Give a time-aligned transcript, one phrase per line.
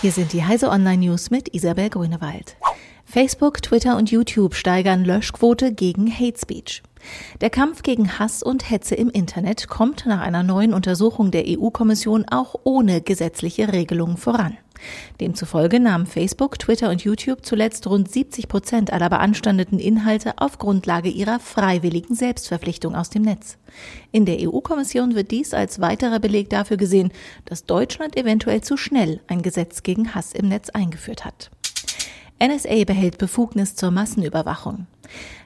[0.00, 2.56] Hier sind die Heise Online News mit Isabel Grünewald.
[3.04, 6.82] Facebook, Twitter und YouTube steigern Löschquote gegen Hate Speech.
[7.42, 12.24] Der Kampf gegen Hass und Hetze im Internet kommt nach einer neuen Untersuchung der EU-Kommission
[12.30, 14.56] auch ohne gesetzliche Regelungen voran.
[15.20, 21.08] Demzufolge nahmen Facebook, Twitter und YouTube zuletzt rund 70 Prozent aller beanstandeten Inhalte auf Grundlage
[21.08, 23.58] ihrer freiwilligen Selbstverpflichtung aus dem Netz.
[24.12, 27.12] In der EU-Kommission wird dies als weiterer Beleg dafür gesehen,
[27.44, 31.50] dass Deutschland eventuell zu schnell ein Gesetz gegen Hass im Netz eingeführt hat.
[32.42, 34.86] NSA behält Befugnis zur Massenüberwachung.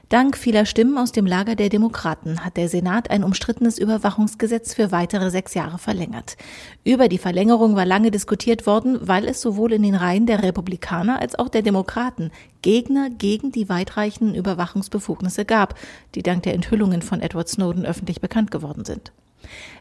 [0.09, 4.91] Dank vieler Stimmen aus dem Lager der Demokraten hat der Senat ein umstrittenes Überwachungsgesetz für
[4.91, 6.37] weitere sechs Jahre verlängert.
[6.83, 11.19] Über die Verlängerung war lange diskutiert worden, weil es sowohl in den Reihen der Republikaner
[11.19, 15.73] als auch der Demokraten Gegner gegen die weitreichenden Überwachungsbefugnisse gab,
[16.13, 19.11] die dank der Enthüllungen von Edward Snowden öffentlich bekannt geworden sind.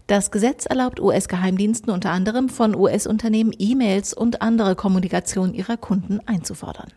[0.07, 6.89] Das Gesetz erlaubt US-Geheimdiensten unter anderem von US-Unternehmen E-Mails und andere Kommunikation ihrer Kunden einzufordern.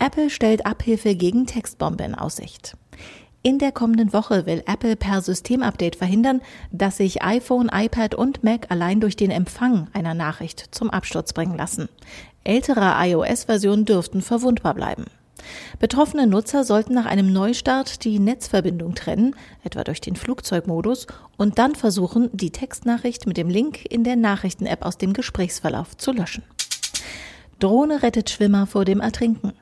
[0.00, 2.74] Apple stellt Abhilfe gegen Textbombe in Aussicht.
[3.42, 6.40] In der kommenden Woche will Apple per Systemupdate verhindern,
[6.72, 11.56] dass sich iPhone, iPad und Mac allein durch den Empfang einer Nachricht zum Absturz bringen
[11.56, 11.88] lassen.
[12.44, 15.04] Ältere iOS-Versionen dürften verwundbar bleiben.
[15.78, 21.74] Betroffene Nutzer sollten nach einem Neustart die Netzverbindung trennen, etwa durch den Flugzeugmodus, und dann
[21.74, 26.42] versuchen, die Textnachricht mit dem Link in der Nachrichten-App aus dem Gesprächsverlauf zu löschen.
[27.58, 29.52] Drohne rettet Schwimmer vor dem Ertrinken.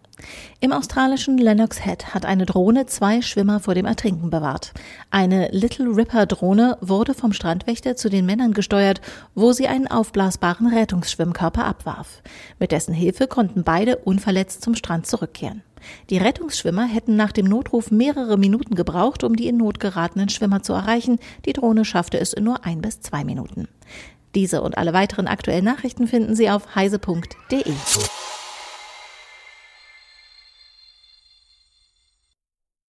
[0.60, 4.72] Im australischen Lennox Head hat eine Drohne zwei Schwimmer vor dem Ertrinken bewahrt.
[5.10, 9.00] Eine Little Ripper Drohne wurde vom Strandwächter zu den Männern gesteuert,
[9.34, 12.22] wo sie einen aufblasbaren Rettungsschwimmkörper abwarf.
[12.58, 15.62] Mit dessen Hilfe konnten beide unverletzt zum Strand zurückkehren.
[16.10, 20.62] Die Rettungsschwimmer hätten nach dem Notruf mehrere Minuten gebraucht, um die in Not geratenen Schwimmer
[20.62, 21.18] zu erreichen.
[21.44, 23.68] Die Drohne schaffte es in nur ein bis zwei Minuten.
[24.34, 27.72] Diese und alle weiteren aktuellen Nachrichten finden Sie auf heise.de.